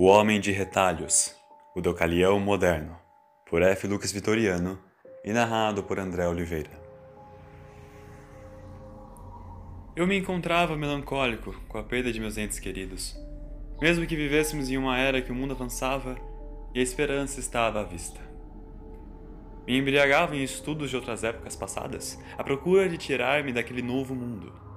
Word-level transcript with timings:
O 0.00 0.04
Homem 0.04 0.38
de 0.40 0.52
Retalhos, 0.52 1.34
o 1.74 1.80
Docalião 1.80 2.38
Moderno, 2.38 2.96
por 3.44 3.62
F. 3.62 3.88
Lucas 3.88 4.12
Vitoriano 4.12 4.78
e 5.24 5.32
narrado 5.32 5.82
por 5.82 5.98
André 5.98 6.24
Oliveira. 6.28 6.70
Eu 9.96 10.06
me 10.06 10.16
encontrava 10.16 10.76
melancólico 10.76 11.52
com 11.66 11.78
a 11.78 11.82
perda 11.82 12.12
de 12.12 12.20
meus 12.20 12.38
entes 12.38 12.60
queridos, 12.60 13.16
mesmo 13.80 14.06
que 14.06 14.14
vivêssemos 14.14 14.70
em 14.70 14.76
uma 14.76 14.96
era 14.96 15.20
que 15.20 15.32
o 15.32 15.34
mundo 15.34 15.54
avançava 15.54 16.14
e 16.72 16.78
a 16.78 16.82
esperança 16.82 17.40
estava 17.40 17.80
à 17.80 17.82
vista. 17.82 18.20
Me 19.66 19.76
embriagava 19.76 20.36
em 20.36 20.44
estudos 20.44 20.90
de 20.90 20.94
outras 20.94 21.24
épocas 21.24 21.56
passadas, 21.56 22.16
à 22.38 22.44
procura 22.44 22.88
de 22.88 22.98
tirar-me 22.98 23.52
daquele 23.52 23.82
novo 23.82 24.14
mundo 24.14 24.67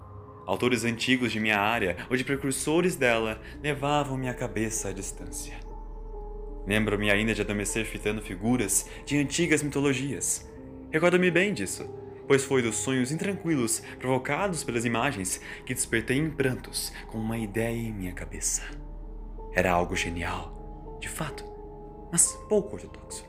Autores 0.51 0.83
antigos 0.83 1.31
de 1.31 1.39
minha 1.39 1.57
área 1.57 1.95
ou 2.09 2.17
de 2.17 2.25
precursores 2.25 2.97
dela 2.97 3.41
levavam 3.63 4.17
minha 4.17 4.33
cabeça 4.33 4.89
à 4.89 4.91
distância. 4.91 5.57
Lembro-me 6.67 7.09
ainda 7.09 7.33
de 7.33 7.39
adormecer 7.39 7.85
fitando 7.85 8.21
figuras 8.21 8.85
de 9.05 9.17
antigas 9.17 9.63
mitologias. 9.63 10.45
Recordo-me 10.91 11.31
bem 11.31 11.53
disso, 11.53 11.89
pois 12.27 12.43
foi 12.43 12.61
dos 12.61 12.75
sonhos 12.75 13.13
intranquilos 13.13 13.81
provocados 13.97 14.61
pelas 14.61 14.83
imagens 14.83 15.39
que 15.65 15.73
despertei 15.73 16.17
em 16.17 16.29
prantos 16.29 16.91
com 17.07 17.17
uma 17.17 17.37
ideia 17.37 17.77
em 17.77 17.93
minha 17.93 18.11
cabeça. 18.11 18.61
Era 19.53 19.71
algo 19.71 19.95
genial, 19.95 20.97
de 20.99 21.07
fato, 21.07 21.45
mas 22.11 22.27
pouco 22.49 22.75
ortodoxo. 22.75 23.25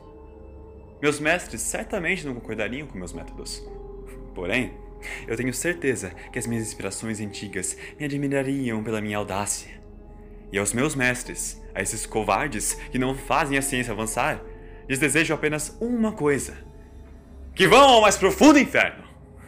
Meus 1.01 1.20
mestres 1.20 1.61
certamente 1.61 2.27
não 2.27 2.34
concordariam 2.34 2.89
com 2.89 2.98
meus 2.98 3.12
métodos. 3.12 3.65
Porém, 4.34 4.82
eu 5.27 5.37
tenho 5.37 5.52
certeza 5.52 6.11
que 6.33 6.38
as 6.38 6.47
minhas 6.47 6.66
inspirações 6.66 7.20
antigas 7.20 7.77
me 7.98 8.05
admirariam 8.05 8.83
pela 8.83 9.01
minha 9.01 9.19
audácia. 9.19 9.83
E 10.52 10.59
aos 10.59 10.73
meus 10.73 10.95
mestres, 10.95 11.61
a 11.75 11.80
esses 11.80 12.05
covardes 12.05 12.75
que 12.91 12.98
não 12.98 13.15
fazem 13.15 13.56
a 13.56 13.62
ciência 13.62 13.92
avançar, 13.92 14.42
lhes 14.89 14.98
desejo 14.98 15.33
apenas 15.33 15.77
uma 15.81 16.12
coisa: 16.12 16.56
que 17.55 17.67
vão 17.67 17.89
ao 17.89 18.03
mais 18.03 18.17
profundo 18.17 18.59
inferno! 18.59 19.05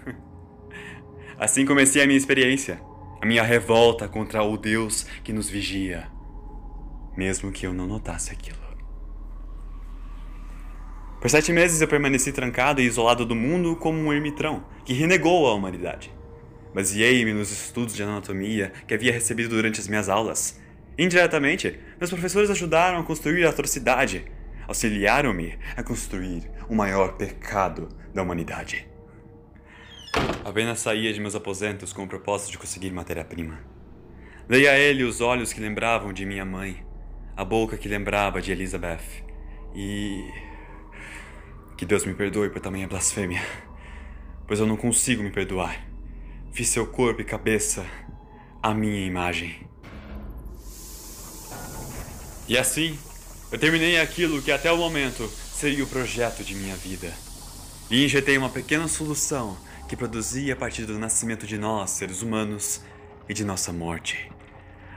Assim 1.38 1.66
comecei 1.66 2.02
a 2.02 2.06
minha 2.06 2.18
experiência, 2.18 2.80
a 3.20 3.26
minha 3.26 3.42
revolta 3.42 4.08
contra 4.08 4.42
o 4.42 4.56
Deus 4.56 5.06
que 5.22 5.32
nos 5.32 5.48
vigia, 5.50 6.08
mesmo 7.16 7.52
que 7.52 7.66
eu 7.66 7.74
não 7.74 7.86
notasse 7.86 8.32
aquilo. 8.32 8.63
Por 11.24 11.30
sete 11.30 11.54
meses 11.54 11.80
eu 11.80 11.88
permaneci 11.88 12.32
trancado 12.32 12.82
e 12.82 12.84
isolado 12.84 13.24
do 13.24 13.34
mundo 13.34 13.76
como 13.76 13.98
um 13.98 14.12
ermitrão 14.12 14.62
que 14.84 14.92
renegou 14.92 15.46
a 15.46 15.54
humanidade. 15.54 16.12
Baseei-me 16.74 17.32
nos 17.32 17.50
estudos 17.50 17.96
de 17.96 18.02
anatomia 18.02 18.70
que 18.86 18.92
havia 18.92 19.10
recebido 19.10 19.48
durante 19.48 19.80
as 19.80 19.88
minhas 19.88 20.10
aulas. 20.10 20.60
Indiretamente, 20.98 21.80
meus 21.98 22.10
professores 22.10 22.50
ajudaram 22.50 22.98
a 22.98 23.02
construir 23.02 23.46
a 23.46 23.48
atrocidade, 23.48 24.26
auxiliaram-me 24.68 25.58
a 25.74 25.82
construir 25.82 26.42
o 26.68 26.74
maior 26.74 27.14
pecado 27.14 27.88
da 28.12 28.22
humanidade. 28.22 28.86
Apenas 30.44 30.80
saía 30.80 31.10
de 31.10 31.20
meus 31.20 31.34
aposentos 31.34 31.90
com 31.90 32.02
o 32.04 32.08
propósito 32.08 32.50
de 32.50 32.58
conseguir 32.58 32.90
matéria-prima. 32.90 33.60
Dei 34.46 34.68
a 34.68 34.78
ele 34.78 35.04
os 35.04 35.22
olhos 35.22 35.54
que 35.54 35.60
lembravam 35.62 36.12
de 36.12 36.26
minha 36.26 36.44
mãe, 36.44 36.84
a 37.34 37.46
boca 37.46 37.78
que 37.78 37.88
lembrava 37.88 38.42
de 38.42 38.52
Elizabeth 38.52 39.24
e 39.74 40.22
que 41.84 41.88
Deus 41.88 42.06
me 42.06 42.14
perdoe 42.14 42.48
por 42.48 42.62
tamanha 42.62 42.88
blasfêmia, 42.88 43.42
pois 44.46 44.58
eu 44.58 44.66
não 44.66 44.74
consigo 44.74 45.22
me 45.22 45.30
perdoar. 45.30 45.86
Fiz 46.50 46.68
seu 46.68 46.86
corpo 46.86 47.20
e 47.20 47.24
cabeça 47.24 47.84
a 48.62 48.72
minha 48.72 49.04
imagem. 49.06 49.68
E 52.48 52.56
assim, 52.56 52.98
eu 53.52 53.58
terminei 53.58 54.00
aquilo 54.00 54.40
que 54.40 54.50
até 54.50 54.72
o 54.72 54.78
momento 54.78 55.28
seria 55.28 55.84
o 55.84 55.86
projeto 55.86 56.42
de 56.42 56.54
minha 56.54 56.74
vida. 56.74 57.12
E 57.90 58.02
injetei 58.02 58.38
uma 58.38 58.48
pequena 58.48 58.88
solução 58.88 59.54
que 59.86 59.94
produzia 59.94 60.54
a 60.54 60.56
partir 60.56 60.86
do 60.86 60.98
nascimento 60.98 61.46
de 61.46 61.58
nós, 61.58 61.90
seres 61.90 62.22
humanos, 62.22 62.80
e 63.28 63.34
de 63.34 63.44
nossa 63.44 63.74
morte. 63.74 64.32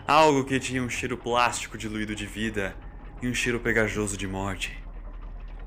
Algo 0.07 0.45
que 0.45 0.57
tinha 0.57 0.81
um 0.81 0.89
cheiro 0.89 1.17
plástico 1.17 1.77
diluído 1.77 2.15
de 2.15 2.25
vida 2.25 2.77
e 3.21 3.27
um 3.27 3.33
cheiro 3.33 3.59
pegajoso 3.59 4.15
de 4.15 4.25
morte 4.25 4.86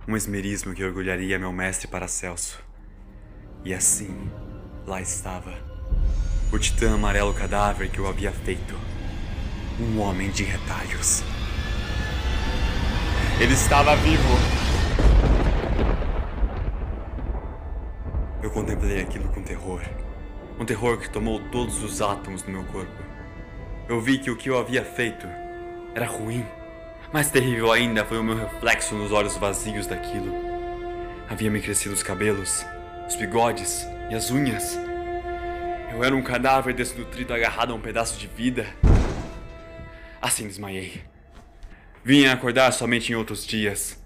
um 0.09 0.16
esmerismo 0.16 0.75
que 0.75 0.84
orgulharia 0.84 1.38
meu 1.38 1.53
mestre 1.53 1.87
Paracelso. 1.87 2.59
E 3.65 3.75
assim, 3.75 4.31
lá 4.87 5.00
estava, 5.00 5.53
o 6.50 6.59
titã 6.59 6.94
amarelo 6.94 7.34
cadáver 7.34 7.91
que 7.91 7.99
eu 7.99 8.09
havia 8.09 8.33
feito. 8.33 8.75
Um 9.78 10.00
homem 10.00 10.31
de 10.31 10.43
retalhos. 10.43 11.22
Ele 13.41 13.55
estava 13.55 13.97
vivo. 13.97 14.28
Eu 18.43 18.50
contemplei 18.50 19.00
aquilo 19.00 19.28
com 19.28 19.43
terror. 19.43 19.83
Um 20.59 20.65
terror 20.65 20.99
que 20.99 21.09
tomou 21.09 21.41
todos 21.50 21.83
os 21.83 22.03
átomos 22.03 22.43
do 22.43 22.50
meu 22.50 22.65
corpo. 22.65 23.03
Eu 23.89 24.00
vi 24.00 24.19
que 24.19 24.31
o 24.31 24.37
que 24.37 24.50
eu 24.50 24.59
havia 24.59 24.84
feito 24.84 25.27
era 25.94 26.06
ruim 26.06 26.44
mais 27.12 27.28
terrível 27.28 27.72
ainda 27.72 28.04
foi 28.04 28.19
o 28.19 28.22
meu 28.22 28.37
reflexo 28.37 28.94
nos 28.94 29.10
olhos 29.10 29.37
vazios 29.37 29.87
daquilo. 29.87 30.32
Havia-me 31.28 31.60
crescido 31.60 31.94
os 31.94 32.04
cabelos, 32.04 32.65
os 33.09 33.16
bigodes 33.16 33.84
e 34.10 34.15
as 34.15 34.31
unhas. 34.31 34.78
Eu 35.93 36.04
era 36.04 36.15
um 36.15 36.22
cadáver 36.22 36.72
desnutrido 36.72 37.34
agarrado 37.34 37.72
a 37.72 37.75
um 37.75 37.81
pedaço 37.81 38.16
de 38.16 38.28
vida. 38.28 38.65
Assim 40.22 40.47
desmaiei. 40.47 41.03
Vinha 42.04 42.32
acordar 42.32 42.71
somente 42.72 43.12
em 43.12 43.16
outros 43.16 43.44
dias, 43.44 44.00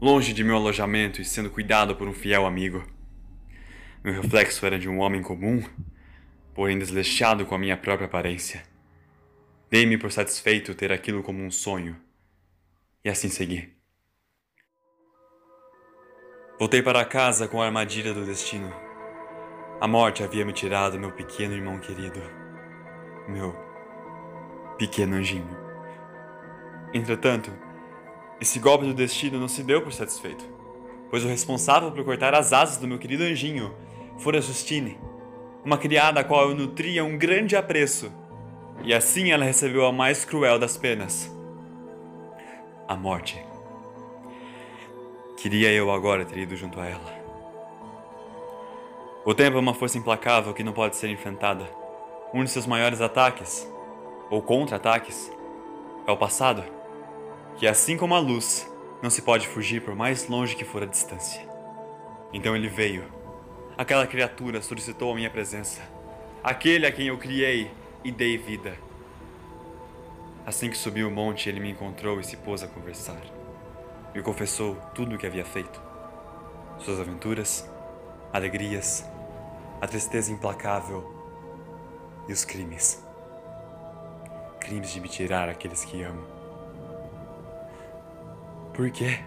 longe 0.00 0.32
de 0.32 0.42
meu 0.42 0.56
alojamento 0.56 1.20
e 1.20 1.24
sendo 1.24 1.50
cuidado 1.50 1.94
por 1.94 2.08
um 2.08 2.12
fiel 2.12 2.44
amigo. 2.44 2.84
Meu 4.02 4.20
reflexo 4.20 4.66
era 4.66 4.78
de 4.78 4.88
um 4.88 4.98
homem 4.98 5.22
comum, 5.22 5.62
porém 6.54 6.76
desleixado 6.76 7.46
com 7.46 7.54
a 7.54 7.58
minha 7.58 7.76
própria 7.76 8.06
aparência. 8.06 8.64
Dei-me 9.70 9.96
por 9.96 10.10
satisfeito 10.10 10.74
ter 10.74 10.90
aquilo 10.92 11.22
como 11.22 11.40
um 11.40 11.50
sonho 11.52 11.96
e 13.08 13.10
assim 13.10 13.30
segui. 13.30 13.66
Voltei 16.58 16.82
para 16.82 17.06
casa 17.06 17.48
com 17.48 17.62
a 17.62 17.64
armadilha 17.64 18.12
do 18.12 18.26
destino. 18.26 18.70
A 19.80 19.88
morte 19.88 20.22
havia 20.22 20.44
me 20.44 20.52
tirado 20.52 20.98
meu 20.98 21.10
pequeno 21.12 21.54
irmão 21.54 21.78
querido, 21.78 22.20
meu 23.26 23.54
pequeno 24.76 25.16
anjinho. 25.16 25.56
Entretanto, 26.92 27.50
esse 28.38 28.58
golpe 28.58 28.84
do 28.84 28.92
destino 28.92 29.40
não 29.40 29.48
se 29.48 29.62
deu 29.62 29.80
por 29.80 29.92
satisfeito, 29.92 30.44
pois 31.08 31.24
o 31.24 31.28
responsável 31.28 31.90
por 31.90 32.04
cortar 32.04 32.34
as 32.34 32.52
asas 32.52 32.76
do 32.76 32.86
meu 32.86 32.98
querido 32.98 33.24
anjinho 33.24 33.74
fora 34.18 34.42
Justine, 34.42 34.98
uma 35.64 35.78
criada 35.78 36.20
a 36.20 36.24
qual 36.24 36.50
eu 36.50 36.54
nutria 36.54 37.04
um 37.04 37.16
grande 37.16 37.56
apreço, 37.56 38.12
e 38.84 38.92
assim 38.92 39.30
ela 39.30 39.46
recebeu 39.46 39.86
a 39.86 39.92
mais 39.92 40.26
cruel 40.26 40.58
das 40.58 40.76
penas 40.76 41.37
a 42.88 42.96
morte. 42.96 43.38
Queria 45.36 45.70
eu 45.70 45.90
agora 45.90 46.24
ter 46.24 46.38
ido 46.38 46.56
junto 46.56 46.80
a 46.80 46.86
ela. 46.86 47.18
O 49.26 49.34
tempo 49.34 49.58
é 49.58 49.60
uma 49.60 49.74
força 49.74 49.98
implacável 49.98 50.54
que 50.54 50.64
não 50.64 50.72
pode 50.72 50.96
ser 50.96 51.10
enfrentada. 51.10 51.68
Um 52.32 52.42
de 52.42 52.50
seus 52.50 52.66
maiores 52.66 53.02
ataques, 53.02 53.70
ou 54.30 54.40
contra-ataques, 54.40 55.30
é 56.06 56.10
o 56.10 56.16
passado, 56.16 56.64
que 57.58 57.66
assim 57.66 57.96
como 57.96 58.14
a 58.14 58.18
luz, 58.18 58.66
não 59.02 59.10
se 59.10 59.20
pode 59.20 59.46
fugir 59.46 59.82
por 59.82 59.94
mais 59.94 60.26
longe 60.26 60.56
que 60.56 60.64
for 60.64 60.82
a 60.82 60.86
distância. 60.86 61.46
Então 62.32 62.56
ele 62.56 62.68
veio. 62.68 63.04
Aquela 63.76 64.06
criatura 64.06 64.62
solicitou 64.62 65.12
a 65.12 65.14
minha 65.14 65.30
presença. 65.30 65.82
Aquele 66.42 66.86
a 66.86 66.92
quem 66.92 67.08
eu 67.08 67.18
criei 67.18 67.70
e 68.02 68.10
dei 68.10 68.38
vida. 68.38 68.87
Assim 70.48 70.70
que 70.70 70.78
subiu 70.78 71.08
o 71.08 71.10
monte, 71.10 71.46
ele 71.46 71.60
me 71.60 71.70
encontrou 71.70 72.18
e 72.18 72.24
se 72.24 72.34
pôs 72.34 72.62
a 72.62 72.66
conversar. 72.66 73.20
Me 74.14 74.22
confessou 74.22 74.76
tudo 74.94 75.14
o 75.14 75.18
que 75.18 75.26
havia 75.26 75.44
feito: 75.44 75.78
suas 76.78 76.98
aventuras, 76.98 77.70
alegrias, 78.32 79.04
a 79.78 79.86
tristeza 79.86 80.32
implacável 80.32 81.04
e 82.26 82.32
os 82.32 82.46
crimes. 82.46 83.04
Crimes 84.58 84.90
de 84.90 85.02
me 85.02 85.08
tirar 85.10 85.50
aqueles 85.50 85.84
que 85.84 86.02
amo. 86.02 86.26
Por 88.72 88.90
quê? 88.90 89.20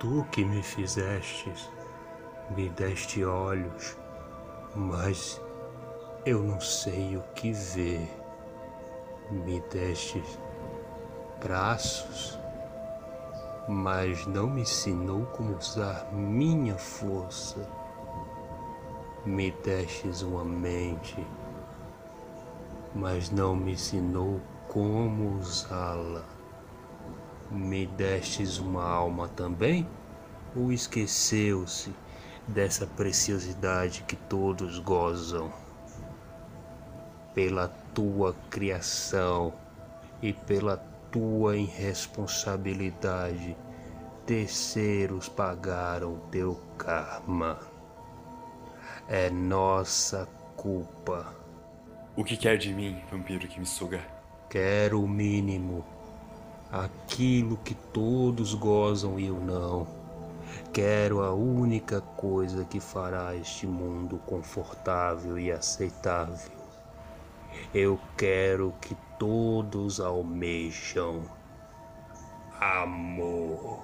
Tu 0.00 0.26
que 0.32 0.44
me 0.44 0.64
fizeste, 0.64 1.52
me 2.56 2.68
deste 2.70 3.24
olhos, 3.24 3.96
mas 4.74 5.40
eu 6.26 6.42
não 6.42 6.60
sei 6.60 7.16
o 7.16 7.22
que 7.36 7.52
ver 7.52 8.23
me 9.30 9.60
deste 9.70 10.22
braços, 11.42 12.38
mas 13.68 14.26
não 14.26 14.46
me 14.46 14.62
ensinou 14.62 15.26
como 15.26 15.56
usar 15.56 16.12
minha 16.12 16.76
força. 16.76 17.68
Me 19.24 19.50
destes 19.50 20.20
uma 20.22 20.44
mente, 20.44 21.16
mas 22.94 23.30
não 23.30 23.56
me 23.56 23.72
ensinou 23.72 24.40
como 24.68 25.38
usá-la. 25.38 26.24
Me 27.50 27.86
destes 27.86 28.58
uma 28.58 28.84
alma 28.84 29.28
também? 29.28 29.88
Ou 30.54 30.70
esqueceu-se 30.72 31.94
dessa 32.46 32.86
preciosidade 32.86 34.02
que 34.02 34.16
todos 34.16 34.78
gozam? 34.78 35.50
Pela 37.34 37.83
tua 37.94 38.34
criação 38.50 39.54
e 40.20 40.32
pela 40.32 40.76
tua 41.10 41.56
irresponsabilidade, 41.56 43.56
terceiros 44.26 45.28
pagaram 45.28 46.18
teu 46.30 46.60
karma. 46.76 47.58
É 49.08 49.30
nossa 49.30 50.28
culpa. 50.56 51.32
O 52.16 52.24
que 52.24 52.36
quer 52.36 52.58
de 52.58 52.74
mim, 52.74 53.00
vampiro 53.10 53.46
que 53.46 53.60
me 53.60 53.66
suga? 53.66 54.00
Quero 54.50 55.02
o 55.02 55.08
mínimo. 55.08 55.84
Aquilo 56.72 57.56
que 57.58 57.74
todos 57.74 58.54
gozam 58.54 59.20
e 59.20 59.26
eu 59.26 59.38
não. 59.38 59.86
Quero 60.72 61.22
a 61.22 61.32
única 61.32 62.00
coisa 62.00 62.64
que 62.64 62.80
fará 62.80 63.36
este 63.36 63.66
mundo 63.66 64.18
confortável 64.26 65.38
e 65.38 65.52
aceitável. 65.52 66.63
Eu 67.74 68.00
quero 68.16 68.74
que 68.80 68.96
todos 69.18 70.00
almejam 70.00 71.28
amor. 72.60 73.82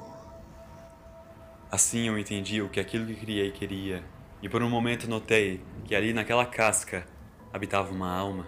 Assim 1.70 2.08
eu 2.08 2.18
entendi 2.18 2.60
o 2.60 2.68
que 2.68 2.80
aquilo 2.80 3.06
que 3.06 3.14
criei 3.14 3.52
queria, 3.52 4.02
e 4.42 4.48
por 4.48 4.62
um 4.62 4.68
momento 4.68 5.08
notei 5.08 5.60
que 5.84 5.94
ali 5.94 6.12
naquela 6.12 6.44
casca 6.44 7.06
habitava 7.52 7.92
uma 7.92 8.12
alma. 8.12 8.46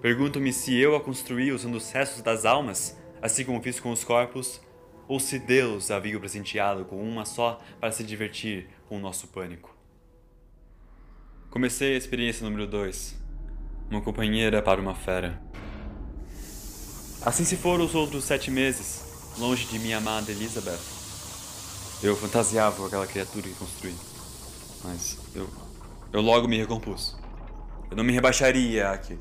Pergunto-me 0.00 0.52
se 0.52 0.76
eu 0.76 0.96
a 0.96 1.00
construí 1.00 1.52
usando 1.52 1.74
os 1.74 1.90
restos 1.92 2.22
das 2.22 2.44
almas, 2.44 2.98
assim 3.20 3.44
como 3.44 3.62
fiz 3.62 3.78
com 3.78 3.92
os 3.92 4.02
corpos, 4.02 4.60
ou 5.06 5.20
se 5.20 5.38
Deus 5.38 5.90
havia 5.90 6.16
o 6.16 6.20
presenteado 6.20 6.84
com 6.84 7.02
uma 7.02 7.24
só 7.24 7.60
para 7.78 7.92
se 7.92 8.02
divertir 8.02 8.68
com 8.88 8.96
o 8.96 9.00
nosso 9.00 9.28
pânico. 9.28 9.76
Comecei 11.50 11.94
a 11.94 11.98
experiência 11.98 12.44
número 12.44 12.66
2. 12.66 13.19
Uma 13.90 14.00
companheira 14.00 14.62
para 14.62 14.80
uma 14.80 14.94
fera. 14.94 15.42
Assim 17.22 17.44
se 17.44 17.56
foram 17.56 17.84
os 17.84 17.94
outros 17.94 18.24
sete 18.24 18.50
meses, 18.50 19.34
longe 19.36 19.66
de 19.66 19.78
minha 19.80 19.98
amada 19.98 20.30
Elizabeth. 20.30 20.78
Eu 22.00 22.16
fantasiava 22.16 22.86
aquela 22.86 23.06
criatura 23.06 23.48
que 23.48 23.54
construí. 23.54 23.94
Mas 24.84 25.18
eu, 25.34 25.50
eu 26.12 26.20
logo 26.20 26.46
me 26.46 26.56
recompus. 26.56 27.18
Eu 27.90 27.96
não 27.96 28.04
me 28.04 28.12
rebaixaria 28.12 28.90
àquilo. 28.90 29.20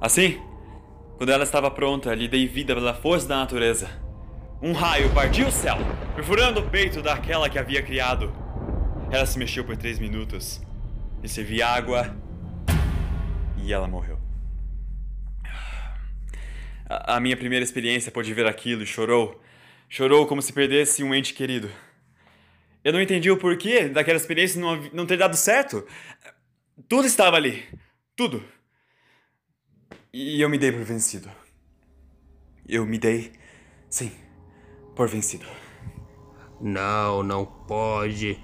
Assim, 0.00 0.40
quando 1.16 1.30
ela 1.30 1.44
estava 1.44 1.70
pronta, 1.70 2.12
lhe 2.14 2.26
dei 2.26 2.48
vida 2.48 2.74
pela 2.74 2.94
força 2.94 3.28
da 3.28 3.36
natureza. 3.36 3.88
Um 4.60 4.72
raio 4.72 5.08
partiu 5.14 5.46
o 5.46 5.52
céu, 5.52 5.76
perfurando 6.16 6.60
o 6.60 6.68
peito 6.68 7.00
daquela 7.00 7.48
que 7.48 7.58
havia 7.58 7.82
criado. 7.82 8.32
Ela 9.10 9.24
se 9.24 9.38
mexeu 9.38 9.64
por 9.64 9.76
três 9.76 10.00
minutos. 10.00 10.60
Recebi 11.22 11.62
água 11.62 12.14
e 13.70 13.72
ela 13.72 13.86
morreu. 13.86 14.18
A, 16.88 17.20
minha 17.20 17.36
primeira 17.36 17.64
experiência 17.64 18.10
pôde 18.10 18.34
ver 18.34 18.46
aquilo 18.46 18.82
e 18.82 18.86
chorou. 18.86 19.40
Chorou 19.88 20.26
como 20.26 20.42
se 20.42 20.52
perdesse 20.52 21.04
um 21.04 21.14
ente 21.14 21.32
querido. 21.32 21.70
Eu 22.82 22.92
não 22.92 23.00
entendi 23.00 23.30
o 23.30 23.36
porquê 23.36 23.88
daquela 23.88 24.16
experiência 24.16 24.60
não, 24.60 24.76
não 24.92 25.06
ter 25.06 25.16
dado 25.16 25.36
certo. 25.36 25.86
Tudo 26.88 27.06
estava 27.06 27.36
ali. 27.36 27.62
Tudo. 28.16 28.44
E 30.12 30.40
eu 30.40 30.48
me 30.48 30.58
dei 30.58 30.72
por 30.72 30.82
vencido. 30.82 31.30
Eu 32.68 32.84
me 32.84 32.98
dei, 32.98 33.32
sim, 33.88 34.12
por 34.96 35.08
vencido. 35.08 35.46
Não, 36.60 37.22
não 37.22 37.46
pode. 37.46 38.38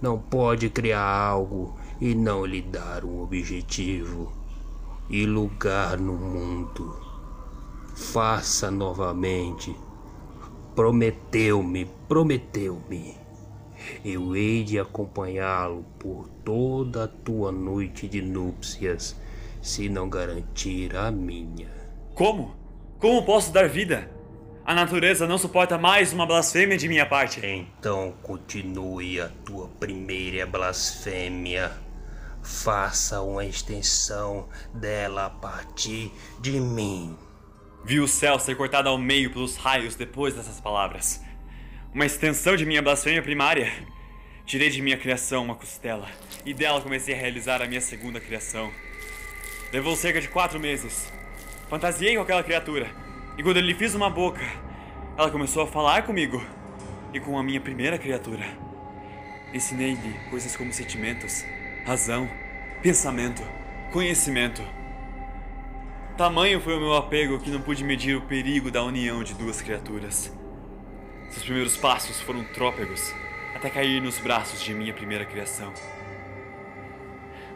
Não 0.00 0.20
pode 0.20 0.68
criar 0.70 1.04
algo 1.04 1.78
e 2.00 2.16
não 2.16 2.44
lhe 2.44 2.60
dar 2.60 3.04
um 3.04 3.20
objetivo 3.20 4.41
e 5.12 5.26
lugar 5.26 5.98
no 5.98 6.14
mundo 6.14 6.98
faça 7.94 8.70
novamente. 8.70 9.76
Prometeu-me, 10.74 11.84
prometeu-me. 12.08 13.14
Eu 14.02 14.34
hei 14.34 14.64
de 14.64 14.78
acompanhá-lo 14.78 15.84
por 15.98 16.30
toda 16.42 17.04
a 17.04 17.08
tua 17.08 17.52
noite 17.52 18.08
de 18.08 18.22
núpcias, 18.22 19.14
se 19.60 19.88
não 19.90 20.08
garantir 20.08 20.96
a 20.96 21.10
minha. 21.10 21.68
Como? 22.14 22.54
Como 22.98 23.22
posso 23.24 23.52
dar 23.52 23.68
vida? 23.68 24.10
A 24.64 24.74
natureza 24.74 25.26
não 25.26 25.36
suporta 25.36 25.76
mais 25.76 26.12
uma 26.12 26.24
blasfêmia 26.24 26.78
de 26.78 26.88
minha 26.88 27.04
parte. 27.04 27.44
Então 27.44 28.14
continue 28.22 29.20
a 29.20 29.28
tua 29.44 29.68
primeira 29.78 30.46
blasfêmia. 30.46 31.72
Faça 32.42 33.22
uma 33.22 33.44
extensão 33.44 34.48
dela 34.74 35.26
a 35.26 35.30
partir 35.30 36.12
de 36.40 36.60
mim. 36.60 37.16
Vi 37.84 38.00
o 38.00 38.08
céu 38.08 38.38
ser 38.38 38.56
cortado 38.56 38.88
ao 38.88 38.98
meio 38.98 39.32
pelos 39.32 39.56
raios 39.56 39.94
depois 39.94 40.34
dessas 40.34 40.60
palavras. 40.60 41.22
Uma 41.94 42.04
extensão 42.04 42.56
de 42.56 42.66
minha 42.66 42.82
blasfêmia 42.82 43.22
primária. 43.22 43.72
Tirei 44.44 44.70
de 44.70 44.82
minha 44.82 44.96
criação 44.96 45.44
uma 45.44 45.54
costela 45.54 46.08
e 46.44 46.52
dela 46.52 46.80
comecei 46.80 47.14
a 47.14 47.16
realizar 47.16 47.62
a 47.62 47.66
minha 47.66 47.80
segunda 47.80 48.20
criação. 48.20 48.72
Levou 49.72 49.94
cerca 49.94 50.20
de 50.20 50.28
quatro 50.28 50.58
meses. 50.58 51.12
Fantasiei 51.70 52.16
com 52.16 52.22
aquela 52.22 52.42
criatura 52.42 52.90
e 53.38 53.42
quando 53.42 53.58
eu 53.58 53.62
lhe 53.62 53.74
fiz 53.74 53.94
uma 53.94 54.10
boca, 54.10 54.42
ela 55.16 55.30
começou 55.30 55.62
a 55.62 55.66
falar 55.66 56.02
comigo 56.02 56.44
e 57.14 57.20
com 57.20 57.38
a 57.38 57.42
minha 57.42 57.60
primeira 57.60 57.98
criatura. 57.98 58.44
Ensinei-lhe 59.54 60.18
coisas 60.28 60.56
como 60.56 60.72
sentimentos, 60.72 61.44
razão, 61.84 62.30
pensamento, 62.80 63.42
conhecimento. 63.92 64.62
Tamanho 66.16 66.60
foi 66.60 66.76
o 66.76 66.80
meu 66.80 66.94
apego 66.94 67.40
que 67.40 67.50
não 67.50 67.60
pude 67.60 67.82
medir 67.82 68.16
o 68.16 68.22
perigo 68.22 68.70
da 68.70 68.84
união 68.84 69.24
de 69.24 69.34
duas 69.34 69.60
criaturas. 69.60 70.32
Seus 71.30 71.44
primeiros 71.44 71.76
passos 71.76 72.20
foram 72.20 72.44
trópegos, 72.44 73.12
até 73.54 73.68
cair 73.68 74.00
nos 74.00 74.18
braços 74.18 74.60
de 74.62 74.72
minha 74.72 74.94
primeira 74.94 75.24
criação. 75.24 75.72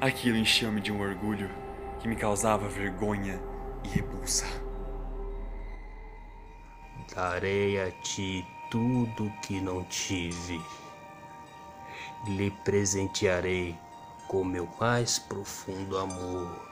Aquilo 0.00 0.36
encheu-me 0.36 0.80
de 0.80 0.90
um 0.90 1.00
orgulho 1.00 1.48
que 2.00 2.08
me 2.08 2.16
causava 2.16 2.68
vergonha 2.68 3.40
e 3.84 3.88
repulsa. 3.88 4.46
Darei 7.14 7.80
a 7.80 7.92
ti 7.92 8.44
tudo 8.70 9.32
que 9.40 9.60
não 9.60 9.84
tive. 9.84 10.60
Lhe 12.26 12.50
presentearei 12.64 13.78
com 14.28 14.44
meu 14.44 14.68
mais 14.80 15.18
profundo 15.18 15.98
amor 15.98 16.66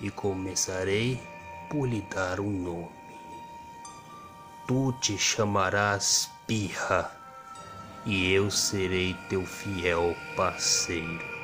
e 0.00 0.10
começarei 0.10 1.20
por 1.70 1.86
lhe 1.86 2.02
dar 2.02 2.40
um 2.40 2.50
nome. 2.50 2.90
Tu 4.66 4.92
te 5.00 5.18
chamarás 5.18 6.30
Pirra, 6.46 7.10
e 8.04 8.30
eu 8.32 8.50
serei 8.50 9.14
teu 9.28 9.44
fiel 9.46 10.14
parceiro. 10.36 11.34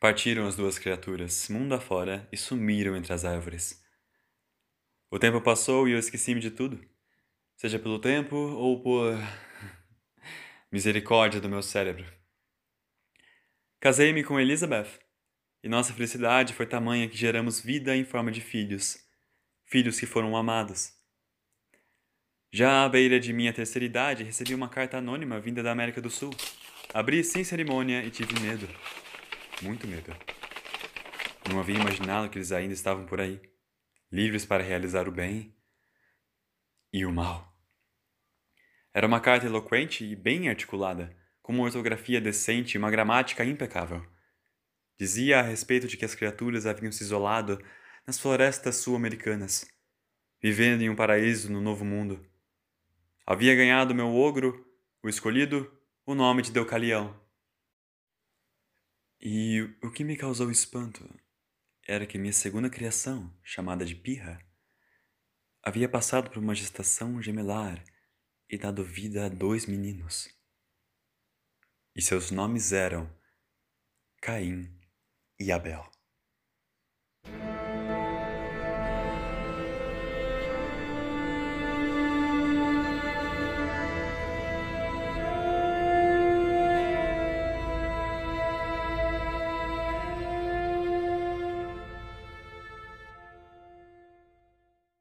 Partiram 0.00 0.48
as 0.48 0.56
duas 0.56 0.78
criaturas, 0.78 1.48
mundo 1.48 1.74
afora, 1.74 2.26
e 2.32 2.36
sumiram 2.36 2.96
entre 2.96 3.12
as 3.12 3.24
árvores. 3.24 3.81
O 5.12 5.18
tempo 5.18 5.42
passou 5.42 5.86
e 5.86 5.92
eu 5.92 5.98
esqueci-me 5.98 6.40
de 6.40 6.50
tudo, 6.50 6.82
seja 7.54 7.78
pelo 7.78 7.98
tempo 7.98 8.34
ou 8.34 8.80
por 8.80 9.12
Misericórdia 10.72 11.38
do 11.38 11.50
meu 11.50 11.62
cérebro. 11.62 12.02
Casei-me 13.78 14.24
com 14.24 14.40
Elizabeth, 14.40 14.88
e 15.62 15.68
nossa 15.68 15.92
felicidade 15.92 16.54
foi 16.54 16.64
tamanha 16.64 17.06
que 17.10 17.14
geramos 17.14 17.60
vida 17.60 17.94
em 17.94 18.06
forma 18.06 18.32
de 18.32 18.40
filhos, 18.40 19.06
filhos 19.66 20.00
que 20.00 20.06
foram 20.06 20.34
amados. 20.34 20.94
Já 22.50 22.82
à 22.82 22.88
beira 22.88 23.20
de 23.20 23.34
minha 23.34 23.52
terceira 23.52 23.84
idade, 23.84 24.24
recebi 24.24 24.54
uma 24.54 24.70
carta 24.70 24.96
anônima 24.96 25.38
vinda 25.38 25.62
da 25.62 25.72
América 25.72 26.00
do 26.00 26.08
Sul. 26.08 26.30
Abri 26.94 27.22
sem 27.22 27.44
cerimônia 27.44 28.02
e 28.02 28.10
tive 28.10 28.40
medo. 28.40 28.66
Muito 29.60 29.86
medo. 29.86 30.16
Não 31.50 31.60
havia 31.60 31.76
imaginado 31.76 32.30
que 32.30 32.38
eles 32.38 32.50
ainda 32.50 32.72
estavam 32.72 33.04
por 33.04 33.20
aí, 33.20 33.51
livres 34.12 34.44
para 34.44 34.62
realizar 34.62 35.08
o 35.08 35.12
bem 35.12 35.56
e 36.92 37.06
o 37.06 37.10
mal. 37.10 37.50
Era 38.92 39.06
uma 39.06 39.20
carta 39.20 39.46
eloquente 39.46 40.04
e 40.04 40.14
bem 40.14 40.50
articulada, 40.50 41.16
com 41.40 41.54
uma 41.54 41.64
ortografia 41.64 42.20
decente 42.20 42.74
e 42.74 42.78
uma 42.78 42.90
gramática 42.90 43.42
impecável. 43.42 44.06
Dizia 44.98 45.38
a 45.38 45.42
respeito 45.42 45.88
de 45.88 45.96
que 45.96 46.04
as 46.04 46.14
criaturas 46.14 46.66
haviam 46.66 46.92
se 46.92 47.02
isolado 47.02 47.58
nas 48.06 48.18
florestas 48.18 48.76
sul-americanas, 48.76 49.66
vivendo 50.42 50.82
em 50.82 50.90
um 50.90 50.94
paraíso 50.94 51.50
no 51.50 51.62
Novo 51.62 51.82
Mundo. 51.82 52.24
Havia 53.26 53.56
ganhado 53.56 53.94
meu 53.94 54.14
ogro, 54.14 54.62
o 55.02 55.08
escolhido, 55.08 55.72
o 56.04 56.14
nome 56.14 56.42
de 56.42 56.52
Deucalião. 56.52 57.18
E 59.18 59.62
o 59.82 59.90
que 59.90 60.04
me 60.04 60.16
causou 60.16 60.50
espanto 60.50 61.08
era 61.86 62.06
que 62.06 62.18
minha 62.18 62.32
segunda 62.32 62.70
criação, 62.70 63.36
chamada 63.42 63.84
de 63.84 63.94
Pirra, 63.94 64.40
havia 65.62 65.88
passado 65.88 66.30
por 66.30 66.38
uma 66.38 66.54
gestação 66.54 67.20
gemelar 67.20 67.84
e 68.48 68.56
dado 68.56 68.84
vida 68.84 69.26
a 69.26 69.28
dois 69.28 69.66
meninos. 69.66 70.28
E 71.94 72.00
seus 72.00 72.30
nomes 72.30 72.72
eram 72.72 73.10
Caim 74.20 74.80
e 75.38 75.50
Abel. 75.52 75.91